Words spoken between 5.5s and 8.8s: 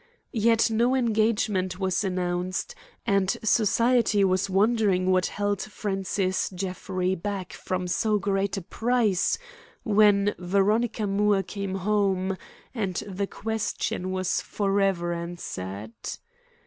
Francis Jeffrey back from so great a